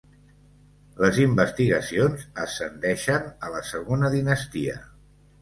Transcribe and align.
Les 1.03 1.19
investigacions 1.25 2.23
ascendeixen 2.47 3.29
a 3.49 3.53
la 3.59 3.63
segona 3.75 4.13
dinastia. 4.19 4.77